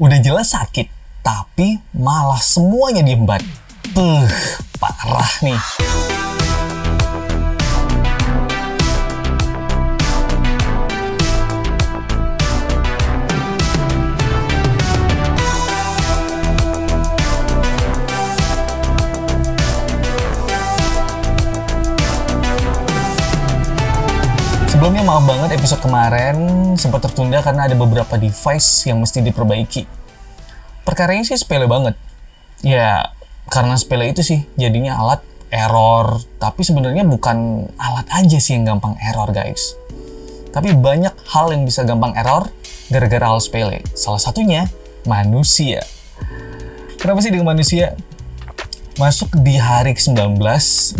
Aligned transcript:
Udah 0.00 0.16
jelas 0.16 0.56
sakit, 0.56 0.88
tapi 1.20 1.76
malah 1.92 2.40
semuanya 2.40 3.04
diembat. 3.04 3.44
Puh, 3.92 4.24
parah 4.80 5.28
nih. 5.44 5.60
Maaf 25.10 25.26
banget 25.26 25.58
episode 25.58 25.82
kemarin 25.82 26.38
sempat 26.78 27.02
tertunda 27.02 27.42
karena 27.42 27.66
ada 27.66 27.74
beberapa 27.74 28.14
device 28.14 28.86
yang 28.86 29.02
mesti 29.02 29.18
diperbaiki. 29.18 29.82
Perkaranya 30.86 31.26
sih 31.26 31.34
sepele 31.34 31.66
banget. 31.66 31.98
Ya, 32.62 33.10
karena 33.50 33.74
sepele 33.74 34.06
itu 34.06 34.22
sih 34.22 34.46
jadinya 34.54 35.02
alat 35.02 35.18
error. 35.50 36.22
Tapi 36.38 36.62
sebenarnya 36.62 37.02
bukan 37.02 37.66
alat 37.74 38.06
aja 38.22 38.38
sih 38.38 38.54
yang 38.54 38.70
gampang 38.70 38.94
error, 39.02 39.26
guys. 39.34 39.74
Tapi 40.54 40.78
banyak 40.78 41.10
hal 41.34 41.58
yang 41.58 41.66
bisa 41.66 41.82
gampang 41.82 42.14
error 42.14 42.46
gara-gara 42.86 43.34
hal 43.34 43.42
sepele. 43.42 43.82
Salah 43.98 44.22
satunya 44.22 44.70
manusia. 45.10 45.82
Kenapa 47.02 47.18
sih 47.18 47.34
dengan 47.34 47.50
manusia? 47.50 47.98
Masuk 48.94 49.34
di 49.42 49.58
hari 49.58 49.90
ke-19 49.90 50.38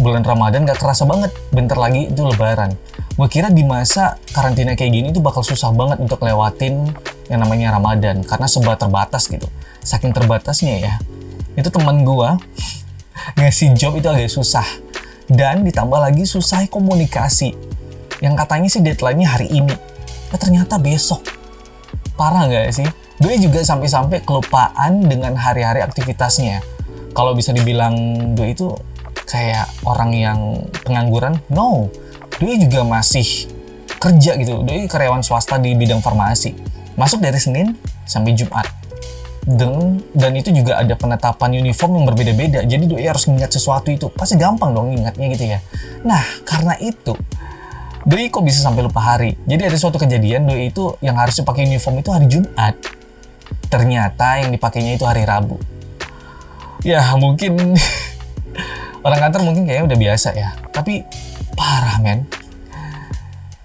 bulan 0.03 0.27
Ramadan 0.27 0.67
gak 0.67 0.83
kerasa 0.83 1.07
banget. 1.07 1.31
Bentar 1.55 1.79
lagi 1.79 2.11
itu 2.11 2.27
lebaran. 2.27 2.75
Gue 3.21 3.29
kira 3.29 3.53
di 3.53 3.61
masa 3.69 4.17
karantina 4.33 4.73
kayak 4.73 4.93
gini 4.97 5.09
tuh 5.13 5.21
bakal 5.21 5.45
susah 5.45 5.69
banget 5.77 6.01
untuk 6.01 6.25
lewatin 6.25 6.89
yang 7.29 7.45
namanya 7.45 7.77
Ramadan. 7.77 8.25
Karena 8.25 8.49
sebuah 8.49 8.81
terbatas 8.81 9.29
gitu. 9.29 9.45
Saking 9.85 10.17
terbatasnya 10.17 10.81
ya. 10.81 10.97
Itu 11.53 11.69
teman 11.69 12.01
gue 12.01 12.31
ngasih 13.37 13.77
job 13.77 14.01
itu 14.01 14.09
agak 14.09 14.33
susah. 14.33 14.65
Dan 15.29 15.69
ditambah 15.69 16.01
lagi 16.01 16.25
susah 16.25 16.65
komunikasi. 16.73 17.53
Yang 18.25 18.35
katanya 18.41 18.69
sih 18.73 18.81
deadline-nya 18.81 19.29
hari 19.37 19.53
ini. 19.53 19.77
Ya 20.33 20.41
ternyata 20.41 20.81
besok. 20.81 21.21
Parah 22.17 22.49
gak 22.49 22.73
sih? 22.73 22.89
Gue 23.21 23.37
juga 23.37 23.61
sampai-sampai 23.61 24.25
kelupaan 24.25 25.05
dengan 25.05 25.37
hari-hari 25.37 25.85
aktivitasnya 25.85 26.65
kalau 27.13 27.37
bisa 27.37 27.53
dibilang 27.53 27.93
Doi 28.33 28.57
itu 28.57 28.73
kayak 29.29 29.69
orang 29.85 30.11
yang 30.17 30.39
pengangguran, 30.89 31.37
no. 31.53 31.93
Doi 32.41 32.57
juga 32.57 32.81
masih 32.83 33.47
kerja 34.01 34.35
gitu. 34.41 34.65
Doi 34.65 34.89
karyawan 34.89 35.21
swasta 35.21 35.61
di 35.61 35.77
bidang 35.77 36.01
farmasi. 36.01 36.57
Masuk 36.97 37.21
dari 37.21 37.37
Senin 37.37 37.77
sampai 38.09 38.33
Jumat. 38.33 38.65
Dan, 39.41 40.01
dan 40.13 40.33
itu 40.37 40.53
juga 40.53 40.77
ada 40.81 40.93
penetapan 40.97 41.61
uniform 41.61 42.01
yang 42.01 42.07
berbeda-beda. 42.09 42.61
Jadi 42.65 42.85
Doi 42.89 43.05
harus 43.05 43.29
mengingat 43.29 43.53
sesuatu 43.53 43.93
itu. 43.93 44.09
Pasti 44.11 44.41
gampang 44.41 44.73
dong 44.73 44.97
ingatnya 44.97 45.27
gitu 45.31 45.45
ya. 45.45 45.61
Nah, 46.03 46.25
karena 46.49 46.75
itu 46.81 47.13
Doi 48.09 48.33
kok 48.33 48.43
bisa 48.43 48.65
sampai 48.65 48.83
lupa 48.83 49.05
hari. 49.05 49.37
Jadi 49.45 49.69
ada 49.69 49.77
suatu 49.77 50.01
kejadian 50.01 50.49
Doi 50.49 50.73
itu 50.73 50.97
yang 51.05 51.21
harusnya 51.21 51.45
pakai 51.45 51.69
uniform 51.69 52.01
itu 52.01 52.11
hari 52.11 52.27
Jumat. 52.27 52.75
Ternyata 53.69 54.41
yang 54.41 54.51
dipakainya 54.51 54.97
itu 54.97 55.05
hari 55.05 55.23
Rabu 55.29 55.61
ya 56.81 57.13
mungkin 57.17 57.57
orang 59.07 59.21
kantor 59.29 59.41
mungkin 59.45 59.63
kayaknya 59.69 59.85
udah 59.93 59.99
biasa 59.99 60.29
ya 60.33 60.57
tapi 60.73 61.05
parah 61.61 62.01
men. 62.01 62.25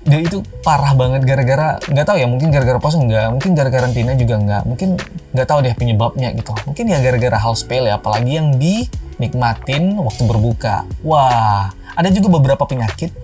Dia 0.06 0.22
itu 0.22 0.44
parah 0.62 0.94
banget 0.94 1.26
gara-gara 1.26 1.80
nggak 1.82 2.06
tahu 2.06 2.18
ya 2.20 2.28
mungkin 2.30 2.54
gara-gara 2.54 2.78
pos 2.78 2.94
enggak 2.94 3.32
mungkin 3.32 3.58
gara-gara 3.58 3.90
karantina 3.90 4.14
juga 4.14 4.38
enggak 4.38 4.62
mungkin 4.68 5.02
nggak 5.34 5.48
tahu 5.48 5.60
deh 5.64 5.74
penyebabnya 5.74 6.30
gitu. 6.36 6.52
Mungkin 6.68 6.86
ya 6.92 7.00
gara-gara 7.00 7.40
hal 7.40 7.54
sepele 7.56 7.90
apalagi 7.90 8.38
yang 8.38 8.54
dinikmatin 8.60 9.96
waktu 9.98 10.24
berbuka. 10.28 10.84
Wah 11.08 11.72
ada 11.96 12.12
juga 12.12 12.36
beberapa 12.36 12.68
penyakit 12.68 13.16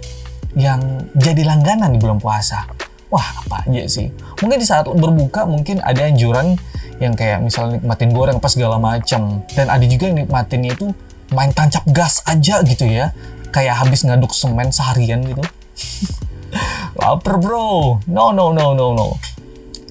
yang 0.56 1.06
jadi 1.14 1.44
langganan 1.44 1.92
di 1.92 2.00
bulan 2.00 2.18
puasa. 2.18 2.66
Wah 3.12 3.28
apa 3.44 3.68
aja 3.68 3.84
sih? 3.92 4.08
Mungkin 4.40 4.58
di 4.58 4.66
saat 4.66 4.88
berbuka 4.88 5.44
mungkin 5.46 5.84
ada 5.84 6.08
anjuran 6.08 6.56
yang 6.98 7.14
kayak 7.14 7.44
misalnya 7.44 7.78
nikmatin 7.78 8.10
goreng 8.16 8.38
apa 8.40 8.50
segala 8.50 8.82
macam. 8.82 9.44
Dan 9.52 9.68
ada 9.70 9.86
juga 9.86 10.10
yang 10.10 10.26
nikmatinnya 10.26 10.74
itu 10.74 10.96
main 11.30 11.54
tancap 11.54 11.86
gas 11.94 12.26
aja 12.26 12.60
gitu 12.66 12.90
ya 12.90 13.14
kayak 13.52 13.78
habis 13.84 14.08
ngaduk 14.08 14.32
semen 14.32 14.72
seharian 14.72 15.22
gitu. 15.24 15.44
Lapar 17.00 17.38
bro. 17.38 18.00
No 18.08 18.32
no 18.32 18.56
no 18.56 18.74
no 18.74 18.96
no. 18.96 19.08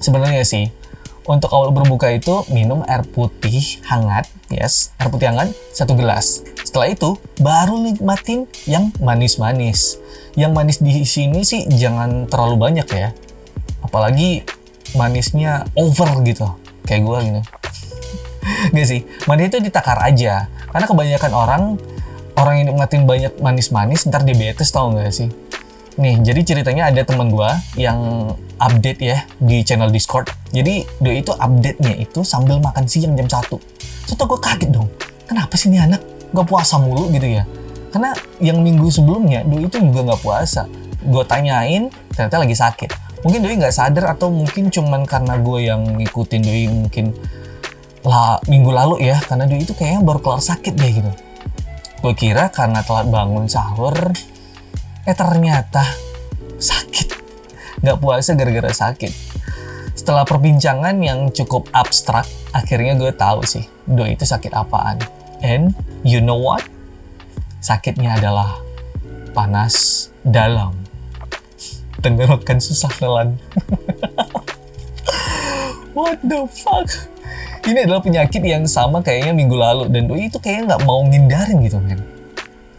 Sebenarnya 0.01 0.41
sih 0.41 0.69
untuk 1.29 1.53
awal 1.53 1.69
berbuka 1.69 2.09
itu 2.09 2.43
minum 2.49 2.81
air 2.89 3.05
putih 3.05 3.79
hangat 3.85 4.25
yes. 4.49 4.91
Air 4.97 5.13
putih 5.13 5.29
hangat 5.29 5.53
satu 5.71 5.93
gelas. 5.93 6.41
Setelah 6.65 6.91
itu 6.91 7.15
baru 7.37 7.77
nikmatin 7.77 8.49
yang 8.65 8.89
manis-manis. 8.97 10.01
Yang 10.33 10.51
manis 10.51 10.77
di 10.81 11.05
sini 11.05 11.45
sih 11.45 11.69
jangan 11.69 12.25
terlalu 12.25 12.57
banyak 12.57 12.87
ya. 12.89 13.13
Apalagi 13.85 14.45
manisnya 14.97 15.69
over 15.77 16.19
gitu 16.25 16.47
kayak 16.83 17.07
gue 17.07 17.17
gitu 17.31 17.41
Gak 18.75 18.87
sih, 18.89 19.05
manis 19.29 19.53
itu 19.53 19.61
ditakar 19.61 20.01
aja. 20.01 20.49
Karena 20.73 20.85
kebanyakan 20.89 21.31
orang, 21.31 21.61
orang 22.37 22.61
yang 22.61 22.67
nikmatin 22.73 23.03
banyak 23.03 23.33
manis-manis, 23.39 24.07
ntar 24.07 24.23
diabetes 24.23 24.71
tau 24.71 24.91
gak 24.95 25.11
sih? 25.11 25.29
Nih, 25.99 26.23
jadi 26.23 26.41
ceritanya 26.47 26.87
ada 26.87 27.03
teman 27.03 27.27
gue 27.27 27.49
yang 27.75 28.31
update 28.61 28.99
ya 29.03 29.17
di 29.37 29.59
channel 29.65 29.91
Discord. 29.91 30.31
Jadi 30.55 30.87
dia 31.03 31.13
itu 31.15 31.35
update-nya 31.35 31.99
itu 31.99 32.23
sambil 32.23 32.63
makan 32.63 32.87
siang 32.87 33.13
jam 33.19 33.27
1. 33.27 33.59
So 34.07 34.13
gue 34.15 34.39
kaget 34.39 34.71
dong, 34.71 34.87
kenapa 35.27 35.55
sih 35.59 35.67
ini 35.67 35.83
anak 35.83 35.99
gak 36.31 36.47
puasa 36.47 36.79
mulu 36.79 37.11
gitu 37.11 37.27
ya? 37.27 37.43
Karena 37.91 38.15
yang 38.39 38.63
minggu 38.63 38.87
sebelumnya 38.87 39.43
Doi 39.43 39.67
itu 39.67 39.77
juga 39.83 40.15
gak 40.15 40.21
puasa. 40.23 40.63
Gue 41.03 41.27
tanyain, 41.27 41.91
ternyata 42.15 42.39
lagi 42.39 42.55
sakit. 42.55 42.89
Mungkin 43.27 43.39
Doi 43.43 43.59
gak 43.59 43.75
sadar 43.75 44.15
atau 44.15 44.31
mungkin 44.31 44.71
cuman 44.71 45.03
karena 45.03 45.35
gue 45.35 45.59
yang 45.67 45.83
ngikutin 45.99 46.41
Doi 46.41 46.65
mungkin 46.71 47.11
lah 48.01 48.41
minggu 48.49 48.73
lalu 48.73 49.05
ya 49.05 49.21
karena 49.21 49.45
dia 49.45 49.61
itu 49.61 49.77
kayaknya 49.77 50.01
baru 50.01 50.19
kelar 50.25 50.41
sakit 50.41 50.73
deh 50.73 50.89
gitu 50.89 51.11
gue 52.01 52.13
kira 52.17 52.49
karena 52.49 52.81
telat 52.81 53.07
bangun 53.13 53.45
sahur 53.45 53.93
eh 55.05 55.15
ternyata 55.17 55.85
sakit. 56.57 57.07
Nggak 57.81 57.97
puasa 58.01 58.33
gara-gara 58.37 58.73
sakit. 58.73 59.13
Setelah 59.93 60.25
perbincangan 60.25 60.97
yang 61.01 61.29
cukup 61.29 61.69
abstrak 61.73 62.25
akhirnya 62.53 62.97
gue 62.97 63.13
tahu 63.13 63.45
sih 63.45 63.65
do 63.85 64.05
itu 64.05 64.25
sakit 64.25 64.53
apaan. 64.53 64.97
And 65.41 65.77
you 66.01 66.21
know 66.21 66.37
what? 66.37 66.65
Sakitnya 67.61 68.17
adalah 68.17 68.57
panas 69.33 70.09
dalam. 70.25 70.77
Tenggorokan 72.01 72.57
susah 72.57 72.89
nelan 72.97 73.37
what 75.93 76.19
the 76.23 76.47
fuck 76.47 76.87
ini 77.69 77.85
adalah 77.85 78.01
penyakit 78.01 78.41
yang 78.41 78.65
sama 78.65 79.05
kayaknya 79.05 79.37
minggu 79.37 79.53
lalu. 79.53 79.83
Dan 79.93 80.09
doi 80.09 80.31
itu 80.31 80.41
kayaknya 80.41 80.75
nggak 80.75 80.81
mau 80.85 81.05
ngindarin 81.05 81.61
gitu 81.61 81.77
men. 81.77 82.01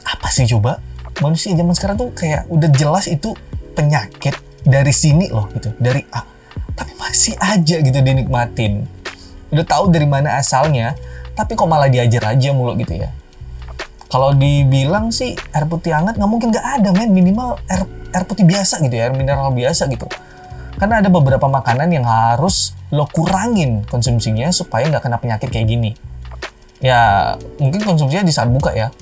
Apa 0.02 0.28
sih 0.34 0.48
coba? 0.50 0.82
Manusia 1.22 1.54
zaman 1.54 1.74
sekarang 1.76 1.96
tuh 2.00 2.10
kayak 2.10 2.50
udah 2.50 2.70
jelas 2.74 3.06
itu 3.06 3.30
penyakit 3.78 4.34
dari 4.66 4.90
sini 4.90 5.30
loh 5.30 5.46
gitu. 5.54 5.70
Dari 5.78 6.02
A. 6.10 6.26
Tapi 6.74 6.92
masih 6.98 7.38
aja 7.38 7.76
gitu 7.78 7.98
dinikmatin. 8.02 8.82
Udah 9.54 9.64
tahu 9.68 9.92
dari 9.92 10.08
mana 10.08 10.40
asalnya 10.40 10.98
tapi 11.32 11.56
kok 11.56 11.68
malah 11.70 11.88
diajar 11.88 12.34
aja 12.34 12.50
mulu 12.50 12.74
gitu 12.80 12.98
ya. 12.98 13.14
Kalau 14.10 14.36
dibilang 14.36 15.08
sih 15.08 15.32
air 15.56 15.64
putih 15.64 15.96
hangat 15.96 16.18
nggak 16.18 16.30
mungkin 16.30 16.50
nggak 16.50 16.66
ada 16.82 16.90
men. 16.90 17.14
Minimal 17.14 17.60
air 17.70 17.86
air 18.12 18.24
putih 18.26 18.44
biasa 18.44 18.82
gitu 18.82 18.98
ya 18.98 19.08
air 19.08 19.14
mineral 19.14 19.54
biasa 19.54 19.86
gitu. 19.88 20.10
Karena 20.74 20.98
ada 20.98 21.08
beberapa 21.08 21.46
makanan 21.46 21.86
yang 21.94 22.02
harus 22.02 22.74
lo 22.92 23.08
kurangin 23.08 23.88
konsumsinya 23.88 24.52
supaya 24.52 24.84
nggak 24.92 25.02
kena 25.08 25.16
penyakit 25.16 25.48
kayak 25.48 25.64
gini. 25.64 25.90
Ya 26.84 27.34
mungkin 27.56 27.80
konsumsinya 27.80 28.20
di 28.20 28.34
saat 28.36 28.52
buka 28.52 28.76
ya. 28.76 28.92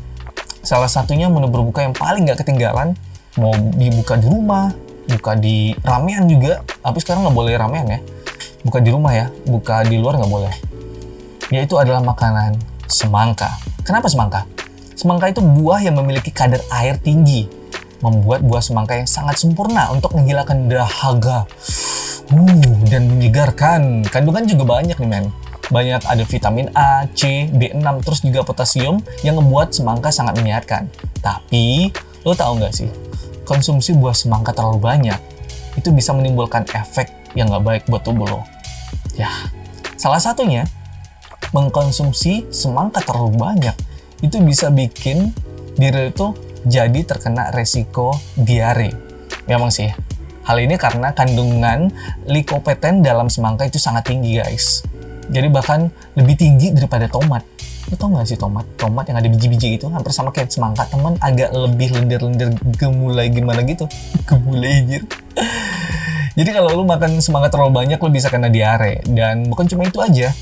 Salah 0.63 0.87
satunya 0.87 1.27
menu 1.27 1.51
berbuka 1.51 1.83
yang 1.83 1.93
paling 1.93 2.23
nggak 2.23 2.47
ketinggalan 2.47 2.95
mau 3.35 3.51
dibuka 3.75 4.15
di 4.15 4.31
rumah, 4.31 4.71
buka 5.11 5.35
di 5.35 5.75
ramean 5.83 6.31
juga. 6.31 6.63
Tapi 6.63 6.99
sekarang 7.03 7.27
nggak 7.27 7.37
boleh 7.37 7.53
ramean 7.59 7.87
ya. 7.91 8.01
Buka 8.63 8.79
di 8.79 8.95
rumah 8.95 9.11
ya, 9.11 9.27
buka 9.49 9.83
di 9.83 9.99
luar 9.99 10.23
nggak 10.23 10.33
boleh. 10.33 10.55
Yaitu 11.51 11.75
adalah 11.75 11.99
makanan 11.99 12.63
semangka. 12.87 13.51
Kenapa 13.83 14.07
semangka? 14.07 14.47
Semangka 14.95 15.33
itu 15.33 15.43
buah 15.43 15.83
yang 15.83 15.99
memiliki 15.99 16.31
kadar 16.31 16.63
air 16.71 16.95
tinggi 17.01 17.49
membuat 18.05 18.45
buah 18.45 18.63
semangka 18.63 18.97
yang 18.97 19.09
sangat 19.09 19.41
sempurna 19.41 19.91
untuk 19.93 20.13
menghilangkan 20.15 20.69
dahaga 20.69 21.45
uh, 22.35 22.79
dan 22.91 23.11
menyegarkan. 23.11 24.07
Kandungan 24.09 24.47
juga 24.47 24.79
banyak 24.79 24.97
nih 24.99 25.11
men. 25.11 25.27
Banyak 25.71 26.03
ada 26.03 26.25
vitamin 26.27 26.67
A, 26.75 27.07
C, 27.15 27.47
B6, 27.47 28.03
terus 28.03 28.21
juga 28.27 28.43
potasium 28.43 28.99
yang 29.23 29.39
membuat 29.39 29.71
semangka 29.71 30.11
sangat 30.11 30.35
menyehatkan. 30.43 30.91
Tapi, 31.23 31.95
lo 32.27 32.35
tau 32.35 32.59
nggak 32.59 32.75
sih, 32.75 32.91
konsumsi 33.47 33.95
buah 33.95 34.15
semangka 34.15 34.51
terlalu 34.51 34.83
banyak, 34.83 35.19
itu 35.79 35.95
bisa 35.95 36.11
menimbulkan 36.11 36.67
efek 36.75 37.15
yang 37.39 37.55
nggak 37.55 37.63
baik 37.63 37.83
buat 37.87 38.03
tubuh 38.03 38.27
lo. 38.27 38.43
Ya, 39.15 39.31
Salah 40.01 40.17
satunya, 40.17 40.65
mengkonsumsi 41.53 42.49
semangka 42.49 43.05
terlalu 43.05 43.37
banyak 43.37 43.77
itu 44.25 44.41
bisa 44.41 44.73
bikin 44.73 45.37
diri 45.77 46.09
itu 46.09 46.33
jadi 46.65 47.05
terkena 47.05 47.53
resiko 47.53 48.17
diare. 48.33 48.97
Memang 49.45 49.69
sih, 49.69 49.93
hal 50.45 50.57
ini 50.57 50.75
karena 50.81 51.13
kandungan 51.13 51.93
likopeten 52.25 53.05
dalam 53.05 53.29
semangka 53.29 53.69
itu 53.69 53.77
sangat 53.77 54.09
tinggi 54.09 54.41
guys. 54.41 54.85
Jadi 55.31 55.47
bahkan 55.47 55.87
lebih 56.19 56.35
tinggi 56.35 56.75
daripada 56.75 57.07
tomat. 57.07 57.47
Lo 57.89 57.95
tau 57.95 58.11
gak 58.13 58.27
sih 58.27 58.39
tomat? 58.39 58.67
Tomat 58.75 59.07
yang 59.11 59.19
ada 59.23 59.29
biji-biji 59.31 59.79
itu 59.79 59.87
hampir 59.91 60.11
sama 60.11 60.35
kayak 60.35 60.51
semangka, 60.51 60.91
teman 60.91 61.15
agak 61.23 61.55
lebih 61.55 61.95
lendir-lendir 61.95 62.51
gemulai 62.75 63.31
gimana 63.31 63.63
gitu. 63.63 63.87
gemulai 64.29 64.83
anjir. 64.83 65.03
Jadi 66.35 66.51
kalau 66.51 66.73
lu 66.73 66.83
makan 66.87 67.23
semangka 67.23 67.59
terlalu 67.59 67.73
banyak, 67.85 67.99
lu 67.99 68.11
bisa 68.11 68.27
kena 68.31 68.51
diare. 68.51 69.03
Dan 69.07 69.47
bukan 69.47 69.67
cuma 69.71 69.87
itu 69.87 69.99
aja, 70.03 70.35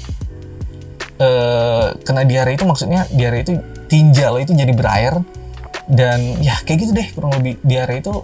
Uh, 1.19 1.99
kena 2.07 2.23
diare 2.23 2.55
itu 2.55 2.63
maksudnya 2.63 3.03
diare 3.11 3.43
itu 3.43 3.59
tinja 3.91 4.31
lo 4.31 4.39
itu 4.39 4.55
jadi 4.55 4.71
berair 4.71 5.19
dan 5.91 6.39
ya 6.39 6.55
kayak 6.63 6.79
gitu 6.79 6.93
deh 6.95 7.09
kurang 7.11 7.43
lebih 7.43 7.59
diare 7.67 7.99
itu 7.99 8.23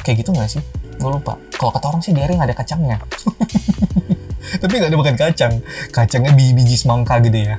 kayak 0.00 0.24
gitu 0.24 0.32
nggak 0.32 0.48
sih 0.48 0.64
gue 0.98 1.10
lupa. 1.10 1.36
Kalau 1.54 1.70
kata 1.74 1.86
orang 1.90 2.02
sih 2.02 2.12
diare 2.12 2.34
nggak 2.34 2.48
ada 2.50 2.56
kacangnya. 2.56 2.98
Tapi 4.62 4.72
nggak 4.76 4.90
ada 4.92 4.98
makan 4.98 5.16
kacang. 5.18 5.54
Kacangnya 5.90 6.32
biji-biji 6.36 6.76
semangka 6.78 7.18
gitu 7.24 7.38
ya. 7.42 7.56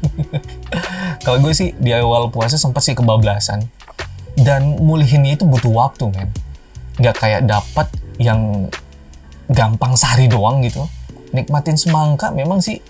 Kalau 1.24 1.38
gue 1.40 1.52
sih 1.54 1.76
di 1.76 1.92
awal 1.94 2.32
puasa 2.32 2.56
sempat 2.58 2.82
sih 2.82 2.96
kebablasan. 2.96 3.62
Dan 4.34 4.80
mulihinnya 4.82 5.38
itu 5.38 5.44
butuh 5.46 5.70
waktu 5.70 6.10
men. 6.10 6.30
Nggak 6.98 7.16
kayak 7.20 7.42
dapat 7.46 7.86
yang 8.18 8.70
gampang 9.46 9.94
sehari 9.94 10.26
doang 10.26 10.64
gitu. 10.64 10.88
Nikmatin 11.34 11.78
semangka 11.78 12.30
memang 12.34 12.58
sih 12.58 12.80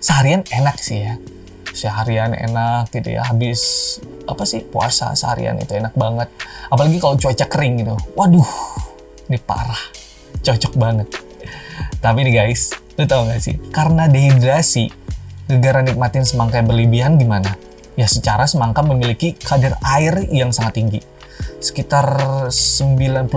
seharian 0.00 0.46
enak 0.48 0.76
sih 0.80 1.04
ya. 1.04 1.14
Seharian 1.76 2.32
enak 2.32 2.88
gitu 2.94 3.12
ya. 3.20 3.28
Habis 3.28 3.60
apa 4.24 4.48
sih 4.48 4.64
puasa 4.64 5.12
seharian 5.12 5.60
itu 5.60 5.76
enak 5.76 5.92
banget. 5.92 6.32
Apalagi 6.72 6.96
kalau 7.02 7.20
cuaca 7.20 7.44
kering 7.44 7.84
gitu. 7.84 7.94
Waduh 8.16 8.48
ini 9.28 9.38
parah. 9.42 9.80
Cocok 10.42 10.74
banget. 10.78 11.08
Tapi 11.98 12.18
nih 12.26 12.34
guys 12.34 12.74
lu 12.96 13.04
tau 13.04 13.28
gak 13.28 13.42
sih? 13.42 13.60
Karena 13.74 14.08
dehidrasi 14.08 14.88
negara 15.52 15.84
nikmatin 15.84 16.24
semangka 16.24 16.58
yang 16.62 16.68
berlebihan 16.70 17.12
gimana? 17.20 17.54
Ya 17.96 18.08
secara 18.08 18.44
semangka 18.48 18.84
memiliki 18.84 19.36
kadar 19.36 19.76
air 19.84 20.28
yang 20.32 20.52
sangat 20.52 20.80
tinggi. 20.80 21.00
Sekitar 21.60 22.06
92% 22.48 23.28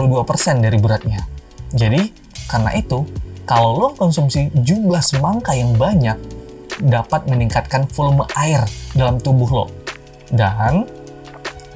dari 0.63 0.77
beratnya. 0.79 1.23
Jadi 1.71 2.01
karena 2.49 2.71
itu 2.75 3.05
kalau 3.49 3.75
lo 3.75 3.87
konsumsi 3.97 4.53
jumlah 4.53 5.01
semangka 5.01 5.57
yang 5.57 5.73
banyak 5.73 6.15
dapat 6.79 7.27
meningkatkan 7.27 7.89
volume 7.91 8.23
air 8.39 8.63
dalam 8.95 9.19
tubuh 9.19 9.49
lo. 9.49 9.65
Dan 10.29 10.85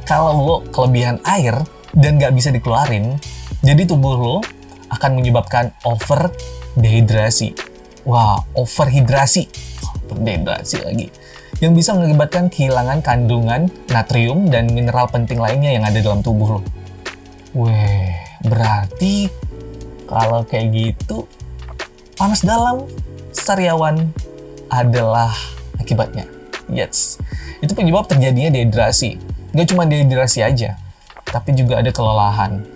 kalau 0.06 0.32
lo 0.38 0.58
kelebihan 0.70 1.20
air 1.26 1.58
dan 1.96 2.22
nggak 2.22 2.34
bisa 2.36 2.50
dikeluarin, 2.54 3.18
jadi 3.64 3.88
tubuh 3.88 4.20
lo 4.20 4.38
akan 4.92 5.12
menyebabkan 5.16 5.72
over 5.88 6.36
dehidrasi. 6.76 7.56
Wah, 8.04 8.44
overhidrasi. 8.60 9.48
Dehidrasi 10.12 10.84
lagi. 10.84 11.08
Yang 11.64 11.74
bisa 11.80 11.90
mengakibatkan 11.96 12.52
kehilangan 12.52 13.00
kandungan 13.00 13.72
natrium 13.88 14.52
dan 14.52 14.68
mineral 14.68 15.08
penting 15.08 15.40
lainnya 15.40 15.72
yang 15.72 15.88
ada 15.88 15.96
dalam 16.04 16.20
tubuh 16.20 16.60
lo. 16.60 16.62
Weh, 17.56 18.12
berarti 18.44 19.32
kalau 20.12 20.44
kayak 20.44 20.68
gitu 20.76 21.24
panas 22.20 22.44
dalam 22.44 22.84
sariawan 23.32 24.12
adalah 24.68 25.32
akibatnya. 25.80 26.28
Yes, 26.68 27.22
itu 27.64 27.72
penyebab 27.72 28.12
terjadinya 28.12 28.52
dehidrasi. 28.52 29.22
Gak 29.56 29.72
cuma 29.72 29.88
dehidrasi 29.88 30.44
aja, 30.44 30.76
tapi 31.24 31.56
juga 31.56 31.80
ada 31.80 31.94
kelelahan. 31.94 32.73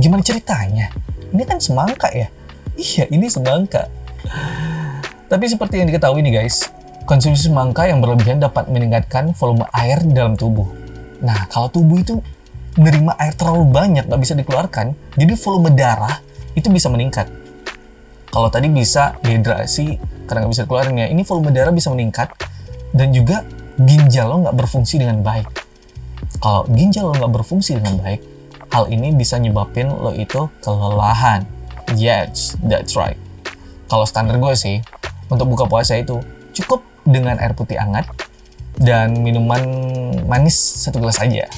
Gimana 0.00 0.24
ceritanya? 0.24 0.88
Ini 1.30 1.44
kan 1.44 1.60
semangka 1.60 2.08
ya? 2.08 2.32
Iya, 2.80 3.04
ini 3.12 3.28
semangka. 3.28 3.92
Tapi 5.28 5.44
seperti 5.44 5.84
yang 5.84 5.92
diketahui 5.92 6.24
nih 6.24 6.40
guys, 6.40 6.72
konsumsi 7.04 7.52
semangka 7.52 7.84
yang 7.84 8.00
berlebihan 8.00 8.40
dapat 8.40 8.72
meningkatkan 8.72 9.36
volume 9.36 9.68
air 9.76 10.00
di 10.00 10.16
dalam 10.16 10.40
tubuh. 10.40 10.64
Nah, 11.20 11.44
kalau 11.52 11.68
tubuh 11.68 12.00
itu 12.00 12.16
menerima 12.80 13.12
air 13.20 13.36
terlalu 13.36 13.68
banyak, 13.68 14.08
gak 14.08 14.20
bisa 14.24 14.32
dikeluarkan, 14.32 14.96
jadi 15.20 15.32
volume 15.36 15.70
darah 15.76 16.16
itu 16.56 16.72
bisa 16.72 16.88
meningkat. 16.88 17.28
Kalau 18.30 18.48
tadi 18.48 18.72
bisa 18.72 19.20
dehidrasi 19.20 19.98
karena 20.30 20.46
nggak 20.46 20.52
bisa 20.54 20.64
keluarin 20.64 20.96
ya, 21.02 21.06
ini 21.10 21.26
volume 21.26 21.50
darah 21.50 21.74
bisa 21.74 21.90
meningkat 21.90 22.30
dan 22.94 23.10
juga 23.10 23.42
ginjal 23.74 24.30
lo 24.30 24.46
nggak 24.46 24.54
berfungsi 24.54 25.02
dengan 25.02 25.18
baik. 25.26 25.50
Kalau 26.38 26.62
ginjal 26.70 27.10
lo 27.10 27.14
nggak 27.18 27.32
berfungsi 27.42 27.82
dengan 27.82 27.98
baik, 27.98 28.22
hal 28.70 28.86
ini 28.90 29.10
bisa 29.14 29.36
nyebabin 29.36 29.90
lo 29.90 30.14
itu 30.14 30.46
kelelahan. 30.62 31.46
Yes, 31.98 32.54
that's 32.62 32.94
right. 32.94 33.18
Kalau 33.90 34.06
standar 34.06 34.38
gue 34.38 34.54
sih, 34.54 34.78
untuk 35.26 35.50
buka 35.50 35.66
puasa 35.66 35.98
itu 35.98 36.22
cukup 36.54 36.86
dengan 37.02 37.38
air 37.42 37.54
putih 37.54 37.78
hangat 37.78 38.06
dan 38.78 39.18
minuman 39.18 39.62
manis 40.24 40.54
satu 40.54 41.02
gelas 41.02 41.18
aja. 41.18 41.50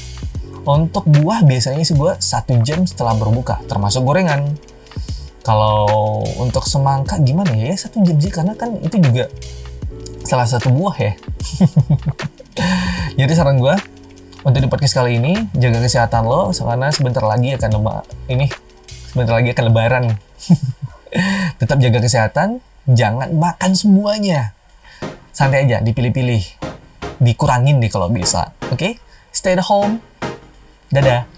Untuk 0.63 1.05
buah 1.05 1.45
biasanya 1.45 1.85
sih 1.85 1.99
gue 1.99 2.17
satu 2.17 2.57
jam 2.65 2.87
setelah 2.89 3.13
berbuka, 3.19 3.61
termasuk 3.69 4.07
gorengan 4.07 4.57
kalau 5.43 6.23
untuk 6.39 6.65
semangka 6.65 7.19
gimana 7.19 7.53
ya? 7.53 7.75
Ya 7.75 7.77
satu 7.77 8.01
jam 8.01 8.17
sih 8.23 8.31
karena 8.31 8.55
kan 8.55 8.79
itu 8.81 8.97
juga 9.03 9.29
salah 10.23 10.47
satu 10.47 10.71
buah 10.71 10.97
ya. 10.97 11.13
Jadi 13.19 13.33
saran 13.35 13.59
gue 13.59 13.75
untuk 14.43 14.61
di 14.63 14.69
podcast 14.69 14.99
kali 14.99 15.23
ini 15.23 15.39
jaga 15.55 15.79
kesehatan 15.79 16.27
lo 16.27 16.51
karena 16.51 16.91
sebentar 16.91 17.23
lagi 17.23 17.55
akan 17.55 17.71
leba 17.79 18.03
ini 18.27 18.47
sebentar 19.13 19.37
lagi 19.37 19.53
akan 19.53 19.65
lebaran. 19.69 20.05
Tetap 21.61 21.77
jaga 21.77 22.01
kesehatan, 22.01 22.65
jangan 22.89 23.29
makan 23.37 23.77
semuanya. 23.77 24.57
Santai 25.37 25.69
aja, 25.69 25.85
dipilih-pilih. 25.85 26.41
Dikurangin 27.21 27.77
nih 27.77 27.93
kalau 27.93 28.09
bisa. 28.09 28.57
Oke? 28.73 28.77
Okay? 28.81 28.93
Stay 29.29 29.53
at 29.53 29.69
home. 29.69 30.01
Dadah. 30.89 31.32